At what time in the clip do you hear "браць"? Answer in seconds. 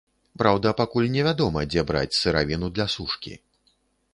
1.91-2.17